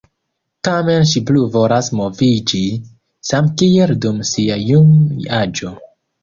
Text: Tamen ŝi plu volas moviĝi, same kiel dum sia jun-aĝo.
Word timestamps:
Tamen 0.67 1.03
ŝi 1.09 1.21
plu 1.29 1.43
volas 1.55 1.89
moviĝi, 1.99 2.61
same 3.33 3.53
kiel 3.63 3.93
dum 4.07 4.25
sia 4.31 4.57
jun-aĝo. 4.71 5.77